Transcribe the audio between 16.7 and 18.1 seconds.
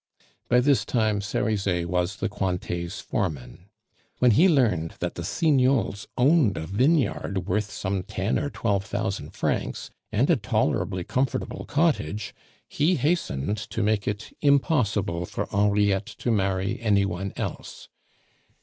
any one else.